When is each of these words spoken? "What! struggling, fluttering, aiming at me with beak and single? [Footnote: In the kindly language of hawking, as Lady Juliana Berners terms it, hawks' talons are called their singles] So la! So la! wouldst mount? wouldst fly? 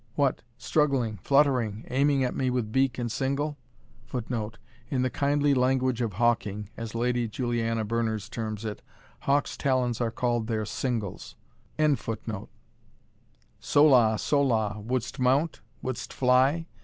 "What! 0.15 0.41
struggling, 0.57 1.17
fluttering, 1.17 1.85
aiming 1.91 2.23
at 2.23 2.35
me 2.35 2.49
with 2.49 2.71
beak 2.71 2.97
and 2.97 3.11
single? 3.11 3.59
[Footnote: 4.07 4.57
In 4.89 5.03
the 5.03 5.11
kindly 5.11 5.53
language 5.53 6.01
of 6.01 6.13
hawking, 6.13 6.71
as 6.75 6.95
Lady 6.95 7.27
Juliana 7.27 7.85
Berners 7.85 8.27
terms 8.27 8.65
it, 8.65 8.81
hawks' 9.19 9.55
talons 9.55 10.01
are 10.01 10.09
called 10.09 10.47
their 10.47 10.65
singles] 10.65 11.35
So 13.59 13.85
la! 13.85 14.15
So 14.15 14.41
la! 14.41 14.79
wouldst 14.79 15.19
mount? 15.19 15.61
wouldst 15.83 16.13
fly? 16.13 16.65